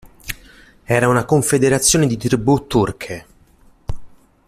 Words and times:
Era 0.85 1.07
una 1.09 1.25
confederazione 1.25 2.07
di 2.07 2.17
tribù 2.17 2.65
turche. 2.65 3.25